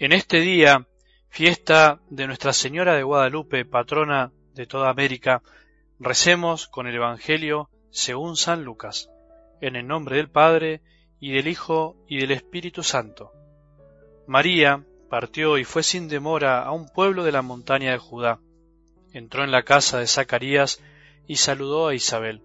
En 0.00 0.12
este 0.12 0.38
día, 0.38 0.86
fiesta 1.28 2.00
de 2.08 2.28
Nuestra 2.28 2.52
Señora 2.52 2.94
de 2.94 3.02
Guadalupe, 3.02 3.64
patrona 3.64 4.30
de 4.54 4.64
toda 4.64 4.90
América, 4.90 5.42
recemos 5.98 6.68
con 6.68 6.86
el 6.86 6.94
Evangelio 6.94 7.68
según 7.90 8.36
San 8.36 8.62
Lucas, 8.62 9.10
en 9.60 9.74
el 9.74 9.88
nombre 9.88 10.18
del 10.18 10.30
Padre, 10.30 10.82
y 11.18 11.32
del 11.32 11.48
Hijo, 11.48 11.96
y 12.06 12.20
del 12.20 12.30
Espíritu 12.30 12.84
Santo. 12.84 13.32
María 14.28 14.84
partió 15.10 15.58
y 15.58 15.64
fue 15.64 15.82
sin 15.82 16.06
demora 16.06 16.62
a 16.62 16.70
un 16.70 16.88
pueblo 16.88 17.24
de 17.24 17.32
la 17.32 17.42
montaña 17.42 17.90
de 17.90 17.98
Judá. 17.98 18.38
Entró 19.12 19.42
en 19.42 19.50
la 19.50 19.64
casa 19.64 19.98
de 19.98 20.06
Zacarías 20.06 20.80
y 21.26 21.36
saludó 21.38 21.88
a 21.88 21.94
Isabel. 21.96 22.40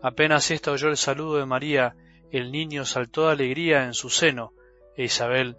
Apenas 0.00 0.50
ésta 0.50 0.72
oyó 0.72 0.88
el 0.88 0.96
saludo 0.96 1.36
de 1.36 1.44
María, 1.44 1.96
el 2.30 2.50
niño 2.50 2.86
saltó 2.86 3.26
de 3.26 3.32
alegría 3.32 3.84
en 3.84 3.92
su 3.92 4.08
seno, 4.08 4.54
e 4.96 5.04
Isabel, 5.04 5.58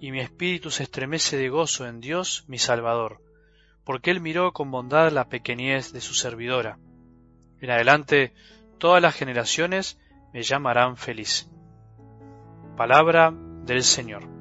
y 0.00 0.10
mi 0.10 0.20
espíritu 0.20 0.70
se 0.70 0.82
estremece 0.82 1.36
de 1.36 1.48
gozo 1.48 1.86
en 1.86 2.00
Dios 2.00 2.44
mi 2.48 2.58
Salvador, 2.58 3.22
porque 3.84 4.10
Él 4.10 4.20
miró 4.20 4.52
con 4.52 4.70
bondad 4.70 5.10
la 5.12 5.28
pequeñez 5.28 5.92
de 5.92 6.00
su 6.00 6.14
servidora. 6.14 6.78
En 7.60 7.70
adelante 7.70 8.34
todas 8.78 9.00
las 9.00 9.14
generaciones 9.14 9.98
me 10.32 10.42
llamarán 10.42 10.96
feliz. 10.96 11.48
Palabra 12.76 13.32
del 13.64 13.82
Señor. 13.82 14.35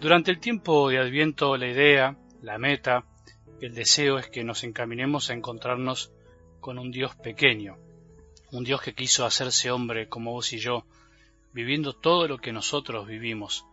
Durante 0.00 0.30
el 0.30 0.40
tiempo 0.40 0.88
de 0.88 0.98
Adviento 0.98 1.58
la 1.58 1.68
idea, 1.68 2.16
la 2.40 2.56
meta, 2.56 3.04
el 3.60 3.74
deseo 3.74 4.18
es 4.18 4.30
que 4.30 4.44
nos 4.44 4.64
encaminemos 4.64 5.28
a 5.28 5.34
encontrarnos 5.34 6.10
con 6.58 6.78
un 6.78 6.90
Dios 6.90 7.14
pequeño, 7.16 7.76
un 8.50 8.64
Dios 8.64 8.80
que 8.80 8.94
quiso 8.94 9.26
hacerse 9.26 9.70
hombre 9.70 10.08
como 10.08 10.32
vos 10.32 10.54
y 10.54 10.58
yo, 10.58 10.86
viviendo 11.52 11.92
todo 11.92 12.26
lo 12.28 12.38
que 12.38 12.50
nosotros 12.50 13.06
vivimos, 13.06 13.66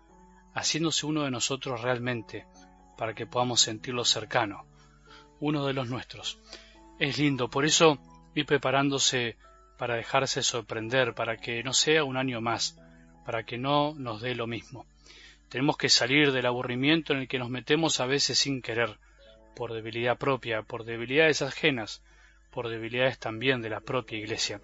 haciéndose 0.54 1.06
uno 1.06 1.24
de 1.24 1.32
nosotros 1.32 1.82
realmente, 1.82 2.46
para 2.98 3.14
que 3.14 3.26
podamos 3.26 3.62
sentirlo 3.62 4.04
cercano, 4.04 4.66
uno 5.40 5.66
de 5.66 5.72
los 5.72 5.88
nuestros. 5.88 6.42
Es 7.00 7.18
lindo, 7.18 7.50
por 7.50 7.64
eso 7.64 8.00
ir 8.36 8.46
preparándose 8.46 9.38
para 9.78 9.96
dejarse 9.96 10.44
sorprender, 10.44 11.14
para 11.14 11.38
que 11.38 11.64
no 11.64 11.72
sea 11.72 12.04
un 12.04 12.18
año 12.18 12.42
más, 12.42 12.78
para 13.26 13.44
que 13.44 13.58
no 13.58 13.94
nos 13.96 14.20
dé 14.22 14.36
lo 14.36 14.46
mismo. 14.46 14.86
Tenemos 15.50 15.78
que 15.78 15.90
salir 15.90 16.32
del 16.32 16.46
aburrimiento 16.46 17.14
en 17.14 17.20
el 17.20 17.28
que 17.28 17.40
nos 17.40 17.50
metemos 17.50 18.00
a 18.00 18.06
veces 18.06 18.38
sin 18.40 18.62
querer, 18.62 18.98
por 19.56 19.74
debilidad 19.74 20.18
propia, 20.18 20.62
por 20.62 20.84
debilidades 20.84 21.42
ajenas, 21.42 22.04
por 22.52 22.70
debilidades 22.70 23.18
también 23.18 23.62
de 23.62 23.70
la 23.70 23.80
propia 23.80 24.18
Iglesia. 24.18 24.62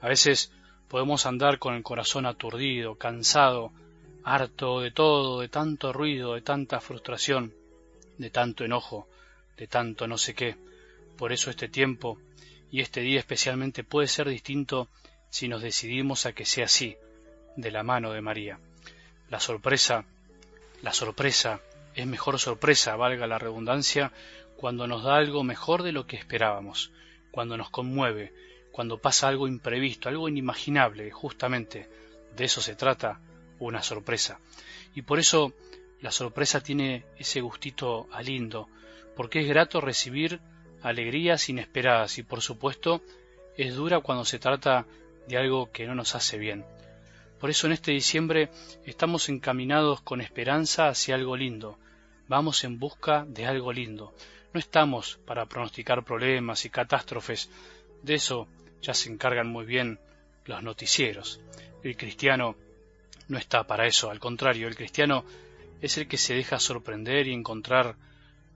A 0.00 0.08
veces 0.08 0.52
podemos 0.88 1.26
andar 1.26 1.58
con 1.58 1.74
el 1.74 1.82
corazón 1.82 2.26
aturdido, 2.26 2.96
cansado, 2.96 3.72
harto 4.22 4.80
de 4.80 4.90
todo, 4.90 5.40
de 5.40 5.48
tanto 5.48 5.92
ruido, 5.92 6.34
de 6.34 6.42
tanta 6.42 6.80
frustración, 6.80 7.52
de 8.18 8.30
tanto 8.30 8.64
enojo, 8.64 9.08
de 9.56 9.66
tanto 9.66 10.06
no 10.06 10.16
sé 10.16 10.34
qué. 10.34 10.56
Por 11.18 11.32
eso 11.32 11.50
este 11.50 11.68
tiempo 11.68 12.18
y 12.70 12.80
este 12.80 13.00
día 13.00 13.18
especialmente 13.18 13.84
puede 13.84 14.08
ser 14.08 14.28
distinto 14.28 14.88
si 15.28 15.48
nos 15.48 15.62
decidimos 15.62 16.26
a 16.26 16.32
que 16.32 16.44
sea 16.44 16.66
así, 16.66 16.96
de 17.56 17.70
la 17.70 17.82
mano 17.82 18.12
de 18.12 18.20
María. 18.20 18.58
La 19.30 19.40
sorpresa, 19.40 20.04
la 20.82 20.92
sorpresa 20.92 21.60
es 21.94 22.06
mejor 22.06 22.38
sorpresa, 22.38 22.96
valga 22.96 23.26
la 23.26 23.38
redundancia, 23.38 24.12
cuando 24.56 24.86
nos 24.86 25.04
da 25.04 25.16
algo 25.16 25.42
mejor 25.44 25.82
de 25.82 25.92
lo 25.92 26.06
que 26.06 26.16
esperábamos, 26.16 26.90
cuando 27.30 27.56
nos 27.56 27.70
conmueve, 27.70 28.32
cuando 28.70 28.98
pasa 28.98 29.28
algo 29.28 29.48
imprevisto, 29.48 30.08
algo 30.08 30.28
inimaginable, 30.28 31.10
justamente 31.10 31.88
de 32.36 32.44
eso 32.44 32.60
se 32.60 32.74
trata 32.74 33.20
una 33.58 33.82
sorpresa. 33.82 34.40
Y 34.94 35.02
por 35.02 35.18
eso 35.18 35.52
la 36.00 36.10
sorpresa 36.10 36.60
tiene 36.60 37.04
ese 37.18 37.40
gustito 37.40 38.08
a 38.12 38.22
lindo, 38.22 38.68
porque 39.16 39.40
es 39.40 39.48
grato 39.48 39.80
recibir 39.80 40.40
alegrías 40.82 41.48
inesperadas 41.48 42.18
y 42.18 42.22
por 42.22 42.42
supuesto 42.42 43.00
es 43.56 43.74
dura 43.74 44.00
cuando 44.00 44.24
se 44.24 44.38
trata 44.38 44.86
de 45.28 45.38
algo 45.38 45.70
que 45.72 45.86
no 45.86 45.94
nos 45.94 46.14
hace 46.14 46.36
bien. 46.36 46.64
Por 47.44 47.50
eso 47.50 47.66
en 47.66 47.74
este 47.74 47.92
diciembre 47.92 48.48
estamos 48.86 49.28
encaminados 49.28 50.00
con 50.00 50.22
esperanza 50.22 50.88
hacia 50.88 51.14
algo 51.14 51.36
lindo. 51.36 51.78
Vamos 52.26 52.64
en 52.64 52.78
busca 52.78 53.26
de 53.28 53.44
algo 53.44 53.70
lindo. 53.70 54.14
No 54.54 54.60
estamos 54.60 55.18
para 55.26 55.44
pronosticar 55.44 56.06
problemas 56.06 56.64
y 56.64 56.70
catástrofes. 56.70 57.50
De 58.02 58.14
eso 58.14 58.48
ya 58.80 58.94
se 58.94 59.12
encargan 59.12 59.48
muy 59.48 59.66
bien 59.66 60.00
los 60.46 60.62
noticieros. 60.62 61.38
El 61.82 61.98
cristiano 61.98 62.56
no 63.28 63.36
está 63.36 63.66
para 63.66 63.86
eso. 63.86 64.10
Al 64.10 64.20
contrario, 64.20 64.66
el 64.66 64.74
cristiano 64.74 65.26
es 65.82 65.98
el 65.98 66.08
que 66.08 66.16
se 66.16 66.32
deja 66.32 66.58
sorprender 66.58 67.26
y 67.26 67.34
encontrar 67.34 67.96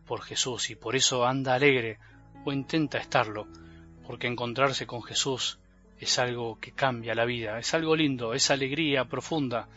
por 0.07 0.23
Jesús 0.23 0.71
y 0.71 0.77
por 0.77 0.97
eso 0.97 1.27
anda 1.27 1.53
alegre 1.53 1.99
o 2.43 2.55
intenta 2.55 2.97
estarlo, 2.97 3.49
porque 4.07 4.29
encontrarse 4.29 4.87
con 4.87 5.03
Jesús 5.03 5.59
es 5.99 6.19
algo 6.19 6.59
que 6.61 6.73
cambia 6.73 7.15
la 7.15 7.25
vida, 7.25 7.59
es 7.59 7.75
algo 7.75 7.97
lindo, 7.97 8.35
es 8.35 8.51
alegría 8.51 9.05
profunda, 9.07 9.69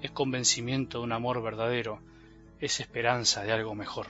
es 0.00 0.10
convencimiento 0.10 0.98
de 0.98 1.04
un 1.04 1.12
amor 1.12 1.42
verdadero, 1.42 2.00
es 2.60 2.80
esperanza 2.80 3.42
de 3.42 3.52
algo 3.52 3.74
mejor. 3.74 4.06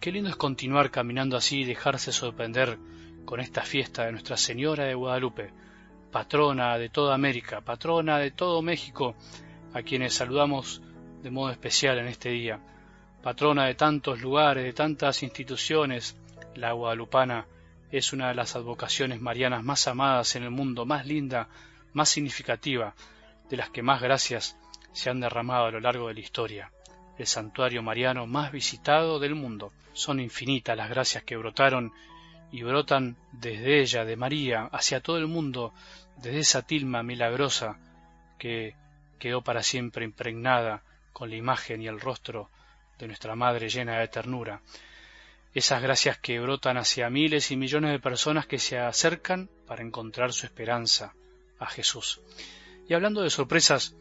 Qué 0.00 0.10
lindo 0.10 0.30
es 0.30 0.36
continuar 0.36 0.90
caminando 0.90 1.36
así 1.36 1.60
y 1.60 1.64
dejarse 1.64 2.12
sorprender 2.12 2.78
con 3.24 3.40
esta 3.40 3.62
fiesta 3.62 4.04
de 4.04 4.12
Nuestra 4.12 4.36
Señora 4.36 4.84
de 4.84 4.94
Guadalupe, 4.94 5.50
patrona 6.10 6.76
de 6.78 6.88
toda 6.88 7.14
América, 7.14 7.60
patrona 7.60 8.18
de 8.18 8.30
todo 8.30 8.62
México, 8.62 9.14
a 9.74 9.82
quienes 9.82 10.14
saludamos 10.14 10.82
de 11.22 11.30
modo 11.30 11.50
especial 11.50 11.98
en 11.98 12.06
este 12.06 12.30
día, 12.30 12.60
patrona 13.22 13.66
de 13.66 13.74
tantos 13.74 14.20
lugares, 14.20 14.64
de 14.64 14.72
tantas 14.72 15.22
instituciones, 15.22 16.16
la 16.56 16.72
guadalupana 16.72 17.46
es 17.92 18.14
una 18.14 18.28
de 18.28 18.34
las 18.34 18.56
advocaciones 18.56 19.20
marianas 19.20 19.62
más 19.62 19.86
amadas 19.86 20.34
en 20.34 20.44
el 20.44 20.50
mundo, 20.50 20.86
más 20.86 21.06
linda, 21.06 21.48
más 21.92 22.08
significativa, 22.08 22.94
de 23.50 23.58
las 23.58 23.68
que 23.68 23.82
más 23.82 24.00
gracias 24.00 24.56
se 24.92 25.10
han 25.10 25.20
derramado 25.20 25.66
a 25.66 25.70
lo 25.70 25.78
largo 25.78 26.08
de 26.08 26.14
la 26.14 26.20
historia. 26.20 26.72
El 27.18 27.26
santuario 27.26 27.82
mariano 27.82 28.26
más 28.26 28.50
visitado 28.50 29.20
del 29.20 29.34
mundo. 29.34 29.74
Son 29.92 30.20
infinitas 30.20 30.74
las 30.74 30.88
gracias 30.88 31.22
que 31.24 31.36
brotaron 31.36 31.92
y 32.50 32.62
brotan 32.62 33.18
desde 33.30 33.82
ella, 33.82 34.06
de 34.06 34.16
María, 34.16 34.70
hacia 34.72 35.02
todo 35.02 35.18
el 35.18 35.26
mundo, 35.26 35.74
desde 36.16 36.38
esa 36.38 36.62
tilma 36.62 37.02
milagrosa 37.02 37.78
que 38.38 38.74
quedó 39.18 39.42
para 39.42 39.62
siempre 39.62 40.06
impregnada 40.06 40.82
con 41.12 41.28
la 41.28 41.36
imagen 41.36 41.82
y 41.82 41.88
el 41.88 42.00
rostro 42.00 42.48
de 42.98 43.06
nuestra 43.06 43.36
Madre 43.36 43.68
llena 43.68 43.98
de 43.98 44.08
ternura 44.08 44.62
esas 45.54 45.82
gracias 45.82 46.18
que 46.18 46.40
brotan 46.40 46.78
hacia 46.78 47.10
miles 47.10 47.50
y 47.50 47.56
millones 47.56 47.92
de 47.92 47.98
personas 47.98 48.46
que 48.46 48.58
se 48.58 48.78
acercan 48.78 49.50
para 49.66 49.82
encontrar 49.82 50.32
su 50.32 50.46
esperanza 50.46 51.14
a 51.58 51.66
Jesús. 51.66 52.20
Y 52.88 52.94
hablando 52.94 53.22
de 53.22 53.30
sorpresas, 53.30 53.94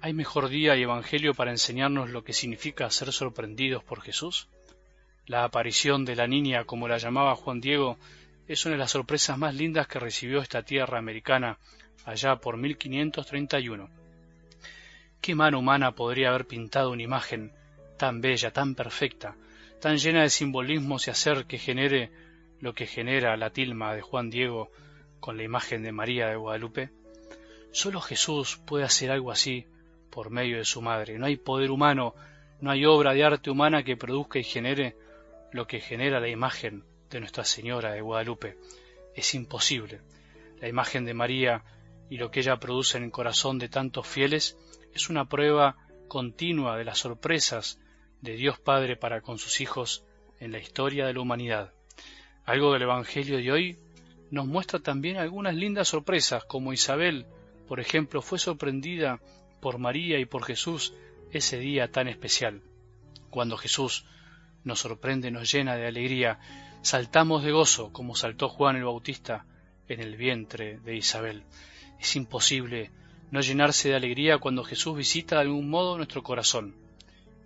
¿hay 0.00 0.12
mejor 0.12 0.48
día 0.48 0.76
y 0.76 0.82
evangelio 0.82 1.34
para 1.34 1.52
enseñarnos 1.52 2.10
lo 2.10 2.24
que 2.24 2.32
significa 2.32 2.90
ser 2.90 3.12
sorprendidos 3.12 3.84
por 3.84 4.00
Jesús? 4.00 4.48
La 5.26 5.44
aparición 5.44 6.04
de 6.04 6.16
la 6.16 6.26
niña, 6.26 6.64
como 6.64 6.88
la 6.88 6.98
llamaba 6.98 7.36
Juan 7.36 7.60
Diego, 7.60 7.98
es 8.48 8.64
una 8.64 8.74
de 8.74 8.78
las 8.78 8.90
sorpresas 8.90 9.38
más 9.38 9.54
lindas 9.54 9.86
que 9.86 9.98
recibió 10.00 10.40
esta 10.40 10.62
tierra 10.62 10.98
americana 10.98 11.58
allá 12.06 12.36
por 12.36 12.56
1531. 12.56 13.88
¿Qué 15.20 15.34
mano 15.34 15.58
humana 15.58 15.92
podría 15.92 16.30
haber 16.30 16.46
pintado 16.46 16.90
una 16.90 17.02
imagen 17.02 17.52
tan 17.98 18.20
bella, 18.20 18.52
tan 18.52 18.74
perfecta, 18.74 19.36
tan 19.80 19.96
llena 19.96 20.22
de 20.22 20.30
simbolismos 20.30 21.06
y 21.06 21.10
hacer 21.10 21.46
que 21.46 21.58
genere 21.58 22.10
lo 22.60 22.74
que 22.74 22.86
genera 22.86 23.36
la 23.36 23.50
tilma 23.50 23.94
de 23.94 24.02
Juan 24.02 24.30
Diego 24.30 24.70
con 25.20 25.36
la 25.36 25.44
imagen 25.44 25.82
de 25.82 25.92
María 25.92 26.28
de 26.28 26.36
Guadalupe? 26.36 26.90
Solo 27.70 28.00
Jesús 28.00 28.60
puede 28.64 28.84
hacer 28.84 29.10
algo 29.10 29.30
así 29.30 29.66
por 30.10 30.30
medio 30.30 30.58
de 30.58 30.64
su 30.64 30.82
madre. 30.82 31.18
No 31.18 31.26
hay 31.26 31.36
poder 31.36 31.70
humano, 31.70 32.14
no 32.60 32.70
hay 32.70 32.84
obra 32.84 33.12
de 33.12 33.24
arte 33.24 33.50
humana 33.50 33.84
que 33.84 33.96
produzca 33.96 34.38
y 34.38 34.44
genere 34.44 34.96
lo 35.52 35.66
que 35.66 35.80
genera 35.80 36.20
la 36.20 36.28
imagen 36.28 36.84
de 37.10 37.20
Nuestra 37.20 37.44
Señora 37.44 37.92
de 37.92 38.00
Guadalupe. 38.00 38.56
Es 39.14 39.34
imposible. 39.34 40.00
La 40.60 40.68
imagen 40.68 41.04
de 41.04 41.14
María 41.14 41.62
y 42.10 42.16
lo 42.16 42.30
que 42.30 42.40
ella 42.40 42.56
produce 42.56 42.98
en 42.98 43.04
el 43.04 43.10
corazón 43.10 43.58
de 43.58 43.68
tantos 43.68 44.06
fieles 44.06 44.56
es 44.92 45.08
una 45.08 45.26
prueba 45.26 45.76
continua 46.08 46.76
de 46.76 46.84
las 46.84 46.98
sorpresas 46.98 47.78
de 48.20 48.34
Dios 48.34 48.58
Padre 48.58 48.96
para 48.96 49.20
con 49.20 49.38
sus 49.38 49.60
hijos 49.60 50.04
en 50.40 50.52
la 50.52 50.58
historia 50.58 51.06
de 51.06 51.14
la 51.14 51.20
humanidad. 51.20 51.72
Algo 52.44 52.72
del 52.72 52.82
Evangelio 52.82 53.38
de 53.38 53.52
hoy 53.52 53.78
nos 54.30 54.46
muestra 54.46 54.80
también 54.80 55.16
algunas 55.16 55.54
lindas 55.54 55.88
sorpresas, 55.88 56.44
como 56.44 56.72
Isabel, 56.72 57.26
por 57.66 57.80
ejemplo, 57.80 58.22
fue 58.22 58.38
sorprendida 58.38 59.20
por 59.60 59.78
María 59.78 60.18
y 60.18 60.24
por 60.24 60.44
Jesús 60.44 60.94
ese 61.32 61.58
día 61.58 61.90
tan 61.90 62.08
especial. 62.08 62.62
Cuando 63.30 63.56
Jesús 63.56 64.06
nos 64.64 64.80
sorprende, 64.80 65.30
nos 65.30 65.52
llena 65.52 65.76
de 65.76 65.86
alegría, 65.86 66.38
saltamos 66.82 67.42
de 67.42 67.52
gozo 67.52 67.92
como 67.92 68.14
saltó 68.14 68.48
Juan 68.48 68.76
el 68.76 68.84
Bautista 68.84 69.46
en 69.88 70.00
el 70.00 70.16
vientre 70.16 70.78
de 70.80 70.96
Isabel. 70.96 71.44
Es 72.00 72.16
imposible 72.16 72.90
no 73.30 73.40
llenarse 73.40 73.90
de 73.90 73.96
alegría 73.96 74.38
cuando 74.38 74.64
Jesús 74.64 74.96
visita 74.96 75.36
de 75.36 75.42
algún 75.42 75.68
modo 75.68 75.96
nuestro 75.96 76.22
corazón. 76.22 76.87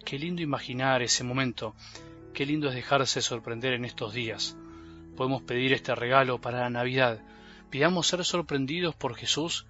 Qué 0.05 0.19
lindo 0.19 0.43
imaginar 0.43 1.03
ese 1.03 1.25
momento, 1.25 1.75
qué 2.35 2.45
lindo 2.45 2.69
es 2.69 2.75
dejarse 2.75 3.23
sorprender 3.23 3.73
en 3.73 3.85
estos 3.85 4.13
días. 4.13 4.57
Podemos 5.17 5.43
pedir 5.43 5.73
este 5.73 5.95
regalo 5.95 6.41
para 6.41 6.61
la 6.61 6.71
Navidad. 6.71 7.21
Pidamos 7.71 8.07
ser 8.07 8.25
sorprendidos 8.25 8.95
por 8.95 9.15
Jesús 9.15 9.67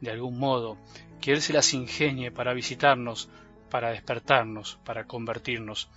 de 0.00 0.10
algún 0.10 0.38
modo, 0.38 0.78
que 1.20 1.32
Él 1.32 1.42
se 1.42 1.52
las 1.52 1.74
ingenie 1.74 2.30
para 2.30 2.54
visitarnos, 2.54 3.28
para 3.70 3.90
despertarnos, 3.90 4.78
para 4.84 5.06
convertirnos. 5.06 5.88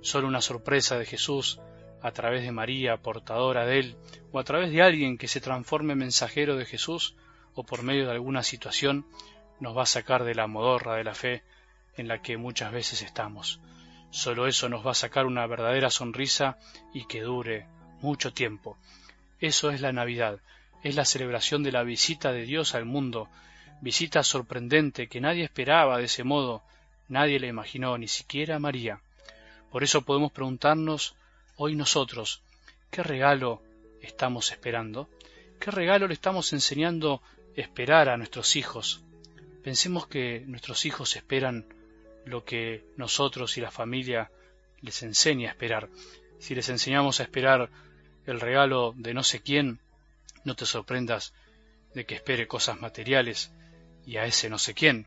Solo 0.00 0.28
una 0.28 0.40
sorpresa 0.40 0.98
de 0.98 1.06
Jesús 1.06 1.60
a 2.02 2.12
través 2.12 2.42
de 2.42 2.52
María, 2.52 2.96
portadora 2.98 3.66
de 3.66 3.80
Él, 3.80 3.96
o 4.32 4.38
a 4.38 4.44
través 4.44 4.70
de 4.70 4.82
alguien 4.82 5.18
que 5.18 5.28
se 5.28 5.40
transforme 5.40 5.94
en 5.94 6.00
mensajero 6.00 6.56
de 6.56 6.64
Jesús, 6.64 7.16
o 7.54 7.64
por 7.64 7.82
medio 7.82 8.06
de 8.06 8.12
alguna 8.12 8.42
situación, 8.42 9.06
nos 9.60 9.76
va 9.76 9.82
a 9.82 9.86
sacar 9.86 10.24
de 10.24 10.34
la 10.34 10.46
modorra 10.46 10.96
de 10.96 11.04
la 11.04 11.14
fe 11.14 11.42
en 11.98 12.08
la 12.08 12.22
que 12.22 12.36
muchas 12.36 12.72
veces 12.72 13.02
estamos. 13.02 13.60
Solo 14.10 14.46
eso 14.46 14.68
nos 14.68 14.86
va 14.86 14.92
a 14.92 14.94
sacar 14.94 15.26
una 15.26 15.46
verdadera 15.46 15.90
sonrisa 15.90 16.56
y 16.94 17.06
que 17.06 17.20
dure 17.20 17.66
mucho 18.00 18.32
tiempo. 18.32 18.78
Eso 19.40 19.70
es 19.70 19.80
la 19.80 19.92
Navidad, 19.92 20.40
es 20.82 20.94
la 20.94 21.04
celebración 21.04 21.62
de 21.62 21.72
la 21.72 21.82
visita 21.82 22.32
de 22.32 22.42
Dios 22.42 22.74
al 22.74 22.84
mundo, 22.84 23.28
visita 23.80 24.22
sorprendente 24.22 25.08
que 25.08 25.20
nadie 25.20 25.44
esperaba 25.44 25.98
de 25.98 26.04
ese 26.04 26.24
modo, 26.24 26.62
nadie 27.08 27.38
le 27.38 27.48
imaginó, 27.48 27.98
ni 27.98 28.08
siquiera 28.08 28.58
María. 28.58 29.00
Por 29.70 29.84
eso 29.84 30.02
podemos 30.02 30.32
preguntarnos 30.32 31.14
hoy 31.56 31.76
nosotros, 31.76 32.42
¿qué 32.90 33.02
regalo 33.02 33.62
estamos 34.00 34.50
esperando? 34.50 35.10
¿Qué 35.60 35.70
regalo 35.70 36.06
le 36.06 36.14
estamos 36.14 36.52
enseñando 36.52 37.22
esperar 37.56 38.08
a 38.08 38.16
nuestros 38.16 38.56
hijos? 38.56 39.02
Pensemos 39.62 40.06
que 40.06 40.44
nuestros 40.46 40.86
hijos 40.86 41.16
esperan 41.16 41.66
lo 42.28 42.44
que 42.44 42.84
nosotros 42.96 43.56
y 43.56 43.60
la 43.60 43.70
familia 43.70 44.30
les 44.80 45.02
enseña 45.02 45.48
a 45.48 45.52
esperar. 45.52 45.88
Si 46.38 46.54
les 46.54 46.68
enseñamos 46.68 47.20
a 47.20 47.24
esperar 47.24 47.70
el 48.26 48.40
regalo 48.40 48.94
de 48.96 49.14
no 49.14 49.22
sé 49.22 49.40
quién, 49.40 49.80
no 50.44 50.54
te 50.54 50.66
sorprendas 50.66 51.32
de 51.94 52.04
que 52.04 52.14
espere 52.14 52.46
cosas 52.46 52.80
materiales 52.80 53.50
y 54.06 54.16
a 54.16 54.24
ese 54.24 54.48
no 54.48 54.58
sé 54.58 54.74
quién. 54.74 55.06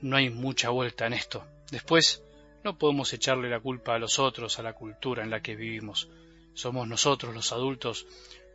No 0.00 0.16
hay 0.16 0.30
mucha 0.30 0.70
vuelta 0.70 1.06
en 1.06 1.12
esto. 1.12 1.44
Después, 1.70 2.22
no 2.62 2.78
podemos 2.78 3.12
echarle 3.12 3.48
la 3.48 3.60
culpa 3.60 3.94
a 3.94 3.98
los 3.98 4.18
otros, 4.18 4.58
a 4.58 4.62
la 4.62 4.74
cultura 4.74 5.22
en 5.22 5.30
la 5.30 5.40
que 5.40 5.56
vivimos. 5.56 6.08
Somos 6.54 6.86
nosotros, 6.86 7.34
los 7.34 7.52
adultos, 7.52 8.06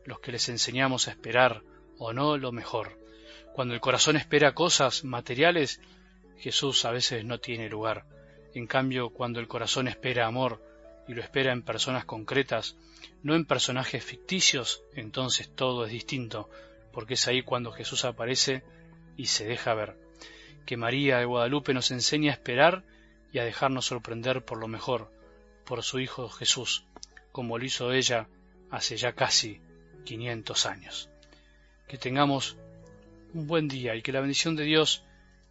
los 0.06 0.20
que 0.20 0.32
les 0.32 0.48
enseñamos 0.50 1.08
a 1.08 1.12
esperar 1.12 1.64
o 1.98 2.14
no 2.14 2.38
lo 2.38 2.52
mejor. 2.52 3.00
Cuando 3.54 3.74
el 3.74 3.80
corazón 3.80 4.16
espera 4.16 4.54
cosas 4.54 5.04
materiales, 5.04 5.80
Jesús 6.38 6.86
a 6.86 6.92
veces 6.92 7.26
no 7.26 7.40
tiene 7.40 7.70
lugar. 7.70 8.06
En 8.54 8.68
cambio, 8.68 9.10
cuando 9.10 9.40
el 9.40 9.48
corazón 9.48 9.88
espera 9.88 10.28
amor 10.28 10.62
y 11.08 11.14
lo 11.14 11.22
espera 11.22 11.52
en 11.52 11.62
personas 11.62 12.06
concretas, 12.06 12.78
no 13.24 13.36
en 13.36 13.46
personajes 13.46 14.04
ficticios, 14.04 14.84
entonces 14.94 15.50
todo 15.54 15.86
es 15.86 15.92
distinto, 15.92 16.50
porque 16.92 17.16
es 17.16 17.28
ahí 17.28 17.42
cuando 17.42 17.72
Jesús 17.72 18.06
aparece 18.06 18.64
y 19.18 19.28
se 19.28 19.46
deja 19.46 19.74
ver. 19.74 19.98
Que 20.66 20.78
María 20.78 21.20
de 21.20 21.26
Guadalupe 21.26 21.74
nos 21.74 21.92
enseña 21.92 22.32
a 22.32 22.36
esperar 22.36 22.84
y 23.32 23.40
a 23.40 23.44
dejarnos 23.44 23.86
sorprender 23.86 24.44
por 24.46 24.58
lo 24.58 24.68
mejor, 24.68 25.12
por 25.66 25.84
su 25.84 26.00
Hijo 26.00 26.30
Jesús, 26.30 26.86
como 27.32 27.58
lo 27.58 27.66
hizo 27.66 27.92
ella 27.92 28.28
hace 28.72 28.98
ya 28.98 29.14
casi 29.14 29.62
500 30.06 30.66
años. 30.66 31.10
Que 31.88 31.98
tengamos 31.98 32.58
un 33.34 33.48
buen 33.48 33.68
día 33.68 33.96
y 33.96 34.02
que 34.02 34.12
la 34.12 34.22
bendición 34.22 34.56
de 34.56 34.64
Dios, 34.64 35.04